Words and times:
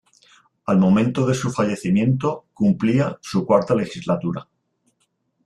Al 0.65 0.79
momento 0.79 1.27
de 1.27 1.35
se 1.35 1.51
fallecimiento 1.51 2.45
cumplía 2.55 3.19
su 3.21 3.45
cuarta 3.45 3.75
legislatura. 3.75 4.47